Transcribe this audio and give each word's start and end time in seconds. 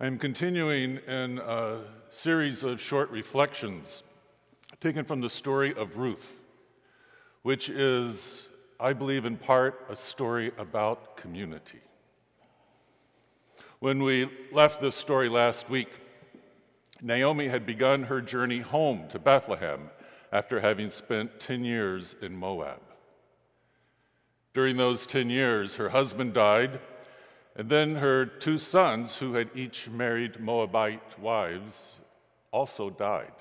I'm 0.00 0.18
continuing 0.18 0.96
in 1.06 1.38
a 1.38 1.82
series 2.08 2.64
of 2.64 2.80
short 2.80 3.12
reflections 3.12 4.02
taken 4.80 5.04
from 5.04 5.20
the 5.20 5.30
story 5.30 5.72
of 5.72 5.96
Ruth, 5.96 6.42
which 7.42 7.68
is, 7.68 8.48
I 8.80 8.92
believe, 8.92 9.24
in 9.24 9.36
part 9.36 9.86
a 9.88 9.94
story 9.94 10.50
about 10.58 11.16
community. 11.16 11.80
When 13.78 14.02
we 14.02 14.28
left 14.50 14.80
this 14.80 14.96
story 14.96 15.28
last 15.28 15.70
week, 15.70 15.90
Naomi 17.00 17.46
had 17.46 17.64
begun 17.64 18.02
her 18.02 18.20
journey 18.20 18.60
home 18.60 19.06
to 19.10 19.20
Bethlehem 19.20 19.90
after 20.32 20.58
having 20.58 20.90
spent 20.90 21.38
10 21.38 21.64
years 21.64 22.16
in 22.20 22.36
Moab. 22.36 22.80
During 24.54 24.76
those 24.76 25.06
10 25.06 25.30
years, 25.30 25.76
her 25.76 25.90
husband 25.90 26.34
died, 26.34 26.80
and 27.56 27.68
then 27.68 27.96
her 27.96 28.26
two 28.26 28.58
sons, 28.58 29.16
who 29.16 29.34
had 29.34 29.50
each 29.54 29.88
married 29.88 30.40
Moabite 30.40 31.18
wives, 31.18 31.96
also 32.50 32.90
died. 32.90 33.32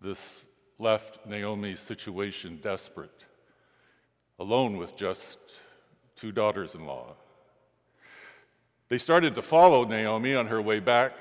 This 0.00 0.46
left 0.78 1.26
Naomi's 1.26 1.80
situation 1.80 2.58
desperate, 2.62 3.24
alone 4.38 4.76
with 4.76 4.96
just 4.96 5.38
two 6.16 6.32
daughters 6.32 6.74
in 6.74 6.84
law. 6.84 7.14
They 8.88 8.98
started 8.98 9.34
to 9.36 9.42
follow 9.42 9.84
Naomi 9.84 10.34
on 10.34 10.46
her 10.48 10.60
way 10.60 10.80
back 10.80 11.12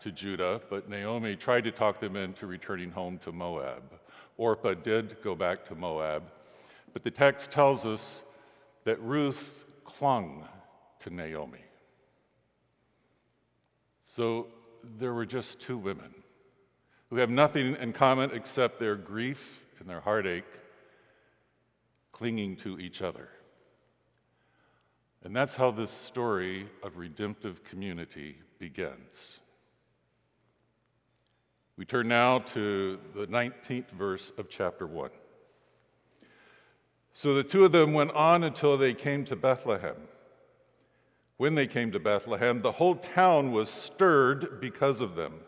to 0.00 0.12
Judah, 0.12 0.60
but 0.68 0.90
Naomi 0.90 1.36
tried 1.36 1.64
to 1.64 1.72
talk 1.72 2.00
them 2.00 2.16
into 2.16 2.46
returning 2.46 2.90
home 2.90 3.18
to 3.18 3.32
Moab. 3.32 3.82
Orpah 4.36 4.74
did 4.74 5.16
go 5.22 5.34
back 5.34 5.64
to 5.66 5.74
Moab, 5.74 6.24
but 6.92 7.02
the 7.02 7.10
text 7.10 7.50
tells 7.50 7.86
us 7.86 8.22
that 8.84 9.00
Ruth 9.00 9.64
clung 9.84 10.46
to 11.06 11.14
Naomi. 11.14 11.60
So 14.04 14.48
there 14.98 15.14
were 15.14 15.26
just 15.26 15.60
two 15.60 15.78
women 15.78 16.12
who 17.10 17.16
have 17.16 17.30
nothing 17.30 17.76
in 17.76 17.92
common 17.92 18.32
except 18.32 18.80
their 18.80 18.96
grief 18.96 19.64
and 19.78 19.88
their 19.88 20.00
heartache 20.00 20.44
clinging 22.10 22.56
to 22.56 22.78
each 22.80 23.02
other. 23.02 23.28
And 25.22 25.34
that's 25.34 25.54
how 25.54 25.70
this 25.70 25.92
story 25.92 26.68
of 26.82 26.96
redemptive 26.96 27.62
community 27.62 28.38
begins. 28.58 29.38
We 31.76 31.84
turn 31.84 32.08
now 32.08 32.40
to 32.40 32.98
the 33.14 33.26
19th 33.26 33.90
verse 33.90 34.32
of 34.38 34.48
chapter 34.48 34.86
1. 34.86 35.10
So 37.12 37.34
the 37.34 37.44
two 37.44 37.64
of 37.64 37.70
them 37.70 37.92
went 37.92 38.10
on 38.12 38.42
until 38.42 38.76
they 38.76 38.92
came 38.92 39.24
to 39.26 39.36
Bethlehem. 39.36 39.96
When 41.36 41.54
they 41.54 41.66
came 41.66 41.92
to 41.92 42.00
Bethlehem, 42.00 42.62
the 42.62 42.72
whole 42.72 42.94
town 42.96 43.52
was 43.52 43.68
stirred 43.68 44.60
because 44.60 45.00
of 45.00 45.16
them. 45.16 45.40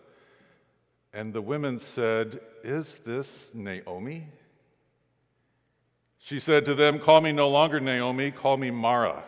And 1.13 1.33
the 1.33 1.41
women 1.41 1.79
said, 1.79 2.41
Is 2.63 2.97
this 3.07 3.51
Naomi? 3.55 4.29
She 6.19 6.41
said 6.41 6.67
to 6.67 6.75
them, 6.75 6.99
Call 6.99 7.23
me 7.23 7.33
no 7.33 7.49
longer 7.49 7.81
Naomi, 7.81 8.31
call 8.31 8.59
me 8.59 8.71
Mara, 8.71 9.25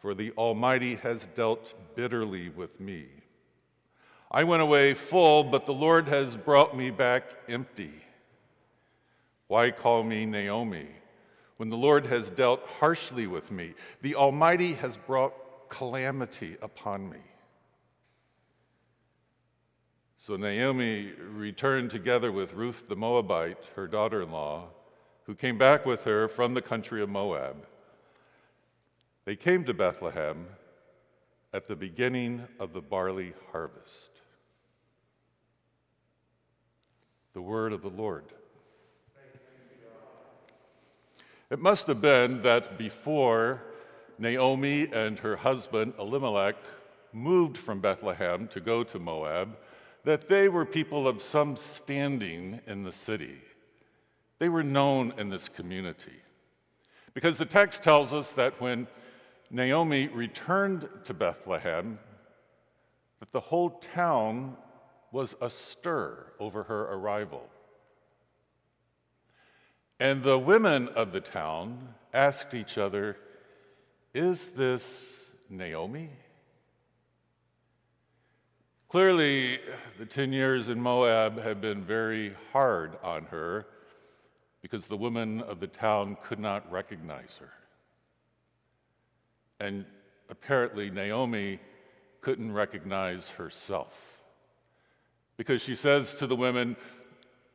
for 0.00 0.14
the 0.14 0.32
Almighty 0.32 0.96
has 0.96 1.28
dealt 1.28 1.74
bitterly 1.94 2.48
with 2.48 2.80
me. 2.80 3.06
I 4.30 4.44
went 4.44 4.62
away 4.62 4.94
full, 4.94 5.44
but 5.44 5.64
the 5.64 5.72
Lord 5.72 6.08
has 6.08 6.34
brought 6.34 6.76
me 6.76 6.90
back 6.90 7.24
empty. 7.48 7.92
Why 9.46 9.70
call 9.70 10.02
me 10.02 10.26
Naomi 10.26 10.88
when 11.56 11.70
the 11.70 11.76
Lord 11.76 12.06
has 12.06 12.30
dealt 12.30 12.62
harshly 12.80 13.26
with 13.26 13.50
me? 13.50 13.74
The 14.02 14.16
Almighty 14.16 14.74
has 14.74 14.96
brought 14.96 15.34
calamity 15.68 16.56
upon 16.62 17.10
me. 17.10 17.18
So 20.18 20.36
Naomi 20.36 21.12
returned 21.18 21.90
together 21.90 22.32
with 22.32 22.52
Ruth 22.52 22.88
the 22.88 22.96
Moabite, 22.96 23.58
her 23.76 23.86
daughter 23.86 24.22
in 24.22 24.32
law, 24.32 24.68
who 25.24 25.34
came 25.34 25.56
back 25.56 25.86
with 25.86 26.04
her 26.04 26.28
from 26.28 26.54
the 26.54 26.62
country 26.62 27.02
of 27.02 27.08
Moab. 27.08 27.66
They 29.24 29.36
came 29.36 29.64
to 29.64 29.74
Bethlehem 29.74 30.48
at 31.52 31.66
the 31.66 31.76
beginning 31.76 32.46
of 32.58 32.72
the 32.72 32.80
barley 32.80 33.32
harvest. 33.52 34.10
The 37.32 37.42
word 37.42 37.72
of 37.72 37.82
the 37.82 37.90
Lord. 37.90 38.24
It 41.50 41.58
must 41.58 41.86
have 41.86 42.02
been 42.02 42.42
that 42.42 42.76
before 42.76 43.62
Naomi 44.18 44.88
and 44.92 45.18
her 45.20 45.36
husband 45.36 45.94
Elimelech 45.98 46.56
moved 47.12 47.56
from 47.56 47.80
Bethlehem 47.80 48.48
to 48.48 48.60
go 48.60 48.84
to 48.84 48.98
Moab, 48.98 49.56
that 50.04 50.28
they 50.28 50.48
were 50.48 50.64
people 50.64 51.06
of 51.06 51.22
some 51.22 51.56
standing 51.56 52.60
in 52.66 52.82
the 52.82 52.92
city. 52.92 53.36
They 54.38 54.48
were 54.48 54.62
known 54.62 55.12
in 55.18 55.30
this 55.30 55.48
community. 55.48 56.22
Because 57.14 57.36
the 57.36 57.44
text 57.44 57.82
tells 57.82 58.12
us 58.12 58.30
that 58.32 58.60
when 58.60 58.86
Naomi 59.50 60.08
returned 60.08 60.88
to 61.04 61.14
Bethlehem, 61.14 61.98
that 63.20 63.32
the 63.32 63.40
whole 63.40 63.70
town 63.70 64.56
was 65.10 65.34
astir 65.40 66.32
over 66.38 66.64
her 66.64 66.82
arrival. 66.92 67.48
And 69.98 70.22
the 70.22 70.38
women 70.38 70.88
of 70.88 71.12
the 71.12 71.20
town 71.20 71.94
asked 72.14 72.54
each 72.54 72.78
other, 72.78 73.16
Is 74.14 74.48
this 74.48 75.32
Naomi? 75.50 76.08
Clearly, 78.88 79.60
the 79.98 80.06
10 80.06 80.32
years 80.32 80.70
in 80.70 80.80
Moab 80.80 81.38
had 81.38 81.60
been 81.60 81.84
very 81.84 82.32
hard 82.52 82.96
on 83.02 83.24
her 83.26 83.66
because 84.62 84.86
the 84.86 84.96
women 84.96 85.42
of 85.42 85.60
the 85.60 85.66
town 85.66 86.16
could 86.24 86.38
not 86.38 86.70
recognize 86.72 87.38
her. 87.38 87.50
And 89.60 89.84
apparently, 90.30 90.88
Naomi 90.90 91.60
couldn't 92.22 92.52
recognize 92.52 93.28
herself 93.28 94.22
because 95.36 95.60
she 95.60 95.74
says 95.74 96.14
to 96.14 96.26
the 96.26 96.36
women, 96.36 96.76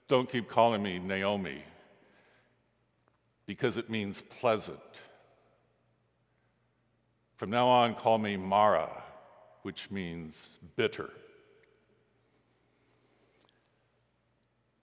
Don't 0.07 0.29
keep 0.29 0.47
calling 0.47 0.83
me 0.83 0.99
Naomi 0.99 1.63
because 3.47 3.75
it 3.75 3.89
means 3.89 4.21
pleasant. 4.39 4.79
From 7.35 7.49
now 7.49 7.67
on, 7.67 7.95
call 7.95 8.17
me 8.17 8.37
Mara, 8.37 8.89
which 9.63 9.89
means 9.89 10.59
bitter. 10.75 11.09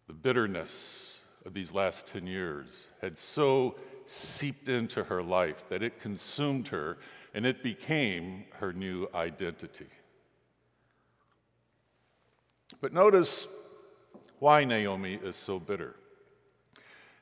The 0.07 0.13
bitterness 0.13 1.21
of 1.47 1.55
these 1.55 1.73
last 1.73 2.07
10 2.09 2.27
years 2.27 2.87
had 3.01 3.17
so 3.17 3.77
seeped 4.07 4.69
into 4.69 5.05
her 5.05 5.23
life 5.23 5.65
that 5.69 5.83
it 5.83 6.01
consumed 6.01 6.69
her 6.69 6.99
and 7.33 7.47
it 7.47 7.63
became 7.63 8.45
her 8.59 8.73
new 8.73 9.07
identity. 9.15 9.87
But 12.81 12.93
notice 12.93 13.47
why 14.41 14.65
Naomi 14.65 15.15
is 15.23 15.37
so 15.37 15.61
bitter. 15.61 15.95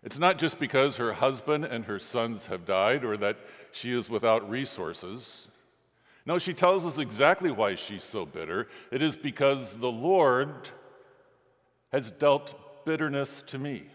It's 0.03 0.19
not 0.19 0.39
just 0.39 0.59
because 0.59 0.97
her 0.97 1.15
husband 1.15 1.65
and 1.65 1.85
her 1.87 1.99
sons 1.99 2.47
have 2.47 2.65
died 2.65 3.05
or 3.05 3.17
that 3.17 3.39
she 3.73 3.93
is 3.93 4.09
without 4.09 4.49
resources. 4.49 5.49
No, 6.25 6.39
she 6.39 6.55
tells 6.55 6.87
us 6.87 6.99
exactly 6.99 7.51
why 7.51 7.75
she's 7.75 8.05
so 8.05 8.25
bitter. 8.25 8.69
It 8.93 9.03
is 9.03 9.17
because 9.17 9.79
the 9.79 9.91
Lord 9.91 10.69
has 11.91 12.11
dealt 12.11 12.85
bitterness 12.85 13.43
to 13.49 13.59
me. 13.59 13.87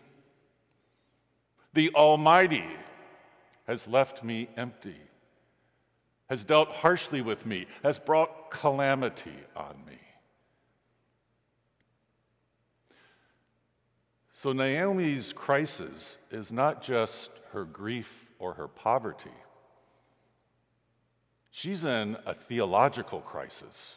The 1.73 1.91
Almighty 1.95 2.65
has 3.67 3.87
left 3.87 4.23
me 4.23 4.49
empty, 4.57 4.97
has 6.29 6.43
dealt 6.43 6.69
harshly 6.69 7.21
with 7.21 7.45
me, 7.45 7.65
has 7.83 7.97
brought 7.97 8.51
calamity 8.51 9.37
on 9.55 9.75
me. 9.87 9.99
So 14.43 14.51
Naomi's 14.51 15.31
crisis 15.31 16.17
is 16.29 16.51
not 16.51 16.83
just 16.83 17.31
her 17.53 17.63
grief 17.63 18.25
or 18.39 18.55
her 18.55 18.67
poverty. 18.67 19.31
She's 21.49 21.85
in 21.85 22.17
a 22.25 22.33
theological 22.33 23.21
crisis 23.21 23.95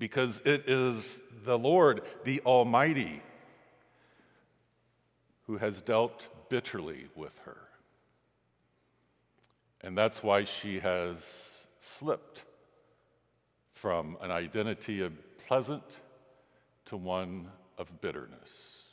because 0.00 0.40
it 0.44 0.68
is 0.68 1.20
the 1.44 1.56
Lord, 1.56 2.02
the 2.24 2.40
Almighty, 2.40 3.22
who 5.46 5.58
has 5.58 5.80
dealt 5.80 6.26
bitterly 6.48 7.06
with 7.14 7.38
her. 7.44 7.68
And 9.80 9.96
that's 9.96 10.24
why 10.24 10.44
she 10.44 10.80
has 10.80 11.68
slipped 11.78 12.42
from 13.74 14.18
an 14.20 14.32
identity 14.32 15.02
of 15.02 15.12
pleasant 15.46 15.84
to 16.86 16.96
one 16.96 17.46
of 17.78 18.00
bitterness. 18.00 18.86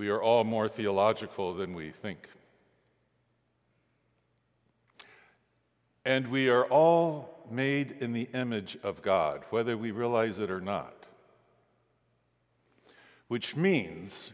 We 0.00 0.08
are 0.08 0.22
all 0.22 0.44
more 0.44 0.66
theological 0.66 1.52
than 1.52 1.74
we 1.74 1.90
think. 1.90 2.26
And 6.06 6.28
we 6.28 6.48
are 6.48 6.64
all 6.64 7.44
made 7.50 7.96
in 8.00 8.14
the 8.14 8.26
image 8.32 8.78
of 8.82 9.02
God, 9.02 9.42
whether 9.50 9.76
we 9.76 9.90
realize 9.90 10.38
it 10.38 10.50
or 10.50 10.62
not. 10.62 10.94
Which 13.28 13.56
means 13.56 14.30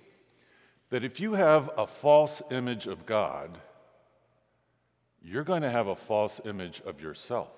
that 0.91 1.03
if 1.03 1.19
you 1.19 1.33
have 1.33 1.69
a 1.77 1.89
false 1.89 2.43
image 2.53 2.87
of 2.87 3.05
God, 3.05 3.59
you're 5.21 5.43
going 5.43 5.63
to 5.63 5.71
have 5.71 5.89
a 5.89 5.97
false 5.97 6.41
image 6.45 6.81
of 6.87 7.01
yourself. 7.01 7.51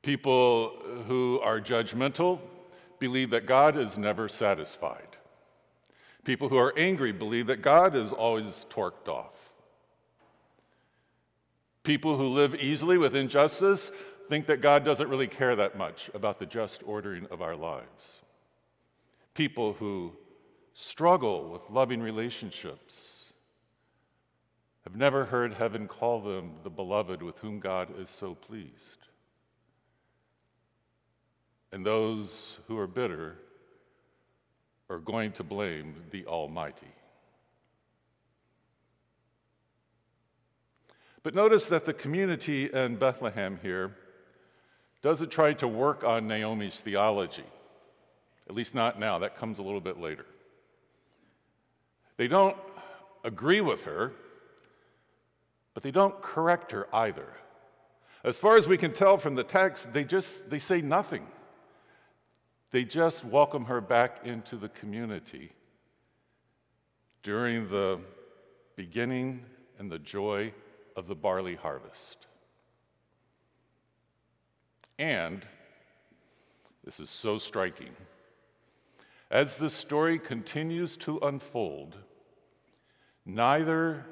People 0.00 0.72
who 1.06 1.40
are 1.40 1.60
judgmental 1.60 2.40
believe 3.00 3.30
that 3.30 3.46
God 3.46 3.76
is 3.76 3.98
never 3.98 4.28
satisfied. 4.28 5.16
People 6.24 6.50
who 6.50 6.58
are 6.58 6.74
angry 6.76 7.12
believe 7.12 7.48
that 7.48 7.62
God 7.62 7.96
is 7.96 8.12
always 8.12 8.66
torqued 8.70 9.08
off. 9.08 9.50
People 11.82 12.16
who 12.16 12.26
live 12.26 12.54
easily 12.54 12.98
with 12.98 13.16
injustice 13.16 13.90
think 14.28 14.46
that 14.46 14.60
God 14.60 14.84
doesn't 14.84 15.08
really 15.08 15.26
care 15.26 15.56
that 15.56 15.76
much 15.76 16.10
about 16.14 16.38
the 16.38 16.46
just 16.46 16.82
ordering 16.84 17.26
of 17.30 17.42
our 17.42 17.56
lives. 17.56 18.20
People 19.34 19.72
who 19.72 20.12
struggle 20.74 21.48
with 21.48 21.70
loving 21.70 22.00
relationships 22.02 23.32
have 24.84 24.94
never 24.94 25.24
heard 25.24 25.54
heaven 25.54 25.88
call 25.88 26.20
them 26.20 26.52
the 26.62 26.70
beloved 26.70 27.22
with 27.22 27.38
whom 27.38 27.60
God 27.60 27.88
is 27.98 28.10
so 28.10 28.34
pleased. 28.34 29.08
And 31.72 31.86
those 31.86 32.56
who 32.66 32.78
are 32.78 32.86
bitter 32.86 33.36
are 34.88 34.98
going 34.98 35.32
to 35.32 35.44
blame 35.44 35.94
the 36.10 36.26
Almighty. 36.26 36.88
But 41.22 41.34
notice 41.34 41.66
that 41.66 41.84
the 41.84 41.92
community 41.92 42.72
in 42.72 42.96
Bethlehem 42.96 43.58
here 43.62 43.96
doesn't 45.02 45.30
try 45.30 45.52
to 45.54 45.68
work 45.68 46.02
on 46.02 46.26
Naomi's 46.26 46.80
theology, 46.80 47.44
at 48.48 48.54
least 48.54 48.74
not 48.74 48.98
now. 48.98 49.18
That 49.18 49.36
comes 49.36 49.58
a 49.58 49.62
little 49.62 49.80
bit 49.80 49.98
later. 50.00 50.26
They 52.16 52.26
don't 52.26 52.56
agree 53.22 53.60
with 53.60 53.82
her, 53.82 54.12
but 55.74 55.82
they 55.82 55.90
don't 55.90 56.20
correct 56.20 56.72
her 56.72 56.88
either. 56.92 57.28
As 58.24 58.38
far 58.38 58.56
as 58.56 58.66
we 58.66 58.76
can 58.76 58.92
tell 58.92 59.16
from 59.16 59.34
the 59.34 59.44
text, 59.44 59.92
they 59.92 60.04
just 60.04 60.50
they 60.50 60.58
say 60.58 60.80
nothing. 60.82 61.26
They 62.70 62.84
just 62.84 63.24
welcome 63.24 63.64
her 63.64 63.80
back 63.80 64.24
into 64.24 64.56
the 64.56 64.68
community 64.68 65.50
during 67.24 67.68
the 67.68 67.98
beginning 68.76 69.42
and 69.78 69.90
the 69.90 69.98
joy 69.98 70.52
of 70.94 71.08
the 71.08 71.16
barley 71.16 71.56
harvest. 71.56 72.26
And, 75.00 75.44
this 76.84 77.00
is 77.00 77.10
so 77.10 77.38
striking, 77.38 77.96
as 79.30 79.56
the 79.56 79.70
story 79.70 80.18
continues 80.18 80.96
to 80.98 81.18
unfold, 81.22 81.96
neither 83.26 84.06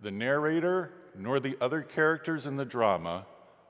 the 0.00 0.10
narrator 0.10 0.92
nor 1.16 1.38
the 1.38 1.56
other 1.60 1.82
characters 1.82 2.46
in 2.46 2.56
the 2.56 2.64
drama 2.64 3.26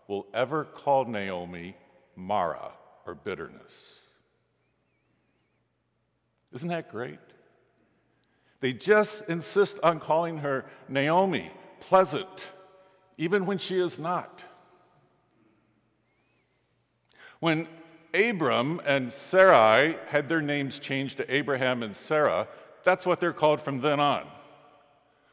will 0.08 0.26
ever 0.32 0.64
call 0.64 1.04
Naomi 1.04 1.76
Mara 2.16 2.72
or 3.06 3.14
bitterness. 3.14 4.01
Isn't 6.54 6.68
that 6.68 6.90
great? 6.90 7.18
They 8.60 8.72
just 8.72 9.28
insist 9.28 9.80
on 9.82 9.98
calling 9.98 10.38
her 10.38 10.64
Naomi, 10.88 11.50
pleasant, 11.80 12.50
even 13.18 13.44
when 13.46 13.58
she 13.58 13.78
is 13.78 13.98
not. 13.98 14.44
When 17.40 17.66
Abram 18.14 18.80
and 18.84 19.12
Sarai 19.12 19.96
had 20.08 20.28
their 20.28 20.40
names 20.40 20.78
changed 20.78 21.16
to 21.16 21.34
Abraham 21.34 21.82
and 21.82 21.96
Sarah, 21.96 22.46
that's 22.84 23.04
what 23.04 23.18
they're 23.18 23.32
called 23.32 23.60
from 23.60 23.80
then 23.80 23.98
on. 23.98 24.26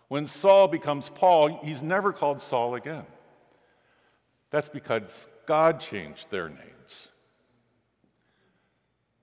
When 0.07 0.25
Saul 0.25 0.67
becomes 0.67 1.09
Paul, 1.09 1.59
he's 1.63 1.83
never 1.83 2.11
called 2.11 2.41
Saul 2.41 2.73
again. 2.73 3.05
That's 4.49 4.69
because 4.69 5.27
God 5.45 5.79
changed 5.79 6.31
their 6.31 6.49
names. 6.49 7.09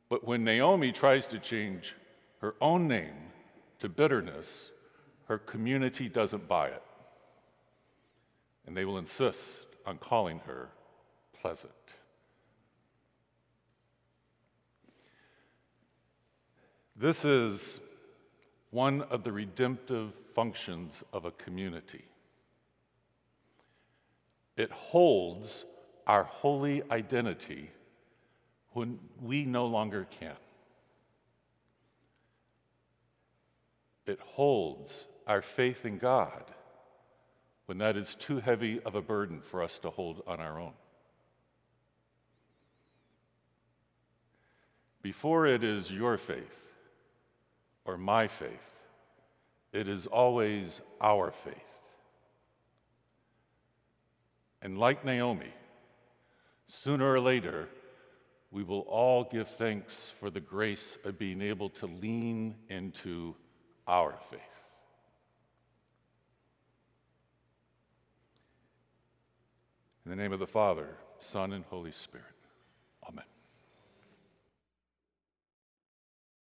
But 0.08 0.24
when 0.24 0.44
Naomi 0.44 0.92
tries 0.92 1.26
to 1.28 1.38
change 1.38 1.94
her 2.40 2.54
own 2.60 2.86
name 2.86 3.14
to 3.80 3.88
bitterness, 3.88 4.70
her 5.26 5.38
community 5.38 6.08
doesn't 6.08 6.46
buy 6.48 6.68
it. 6.68 6.82
And 8.66 8.76
they 8.76 8.84
will 8.84 8.98
insist 8.98 9.56
on 9.84 9.98
calling 9.98 10.40
her 10.46 10.68
pleasant. 11.32 11.72
This 16.96 17.24
is 17.24 17.80
one 18.70 19.02
of 19.02 19.22
the 19.22 19.32
redemptive 19.32 20.12
functions 20.34 21.02
of 21.12 21.24
a 21.24 21.30
community. 21.30 22.04
It 24.56 24.70
holds 24.70 25.64
our 26.06 26.24
holy 26.24 26.82
identity 26.90 27.70
when 28.76 28.98
we 29.22 29.46
no 29.46 29.64
longer 29.64 30.06
can. 30.20 30.36
It 34.04 34.20
holds 34.20 35.06
our 35.26 35.40
faith 35.40 35.86
in 35.86 35.96
God 35.96 36.44
when 37.64 37.78
that 37.78 37.96
is 37.96 38.14
too 38.14 38.38
heavy 38.38 38.78
of 38.82 38.94
a 38.94 39.00
burden 39.00 39.40
for 39.40 39.62
us 39.62 39.78
to 39.78 39.88
hold 39.88 40.22
on 40.26 40.40
our 40.40 40.60
own. 40.60 40.74
Before 45.00 45.46
it 45.46 45.64
is 45.64 45.90
your 45.90 46.18
faith 46.18 46.70
or 47.86 47.96
my 47.96 48.28
faith, 48.28 48.74
it 49.72 49.88
is 49.88 50.06
always 50.06 50.82
our 51.00 51.30
faith. 51.30 51.54
And 54.60 54.76
like 54.76 55.02
Naomi, 55.02 55.54
sooner 56.66 57.10
or 57.10 57.20
later, 57.20 57.70
we 58.56 58.62
will 58.62 58.86
all 58.88 59.22
give 59.22 59.46
thanks 59.46 60.10
for 60.18 60.30
the 60.30 60.40
grace 60.40 60.96
of 61.04 61.18
being 61.18 61.42
able 61.42 61.68
to 61.68 61.84
lean 61.84 62.54
into 62.70 63.34
our 63.86 64.14
faith. 64.30 64.40
In 70.06 70.10
the 70.10 70.16
name 70.16 70.32
of 70.32 70.38
the 70.38 70.46
Father, 70.46 70.96
Son, 71.18 71.52
and 71.52 71.66
Holy 71.66 71.92
Spirit. 71.92 72.24
Amen. 73.06 73.26